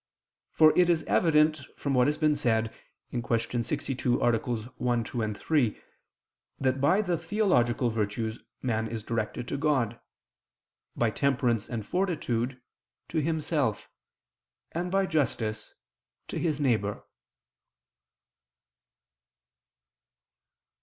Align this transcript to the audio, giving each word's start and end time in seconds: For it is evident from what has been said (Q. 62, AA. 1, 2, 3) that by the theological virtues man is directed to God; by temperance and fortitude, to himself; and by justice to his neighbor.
For 0.49 0.75
it 0.75 0.89
is 0.89 1.03
evident 1.03 1.57
from 1.77 1.93
what 1.93 2.07
has 2.07 2.17
been 2.17 2.33
said 2.35 2.73
(Q. 3.11 3.61
62, 3.61 4.19
AA. 4.19 4.35
1, 4.39 5.03
2, 5.03 5.33
3) 5.35 5.81
that 6.57 6.81
by 6.81 7.03
the 7.03 7.19
theological 7.19 7.91
virtues 7.91 8.39
man 8.63 8.87
is 8.87 9.03
directed 9.03 9.47
to 9.49 9.57
God; 9.57 9.99
by 10.95 11.11
temperance 11.11 11.69
and 11.69 11.85
fortitude, 11.85 12.59
to 13.09 13.21
himself; 13.21 13.91
and 14.71 14.89
by 14.91 15.05
justice 15.05 15.75
to 16.29 16.39
his 16.39 16.59
neighbor. 16.59 17.03